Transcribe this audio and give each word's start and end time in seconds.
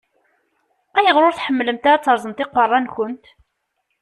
Ayɣer 0.97 1.23
ur 1.27 1.35
tḥemmlemt 1.35 1.85
ara 1.91 1.97
ad 1.99 2.03
teṛṛẓemt 2.03 2.43
iqeṛṛa-nkent? 2.43 3.25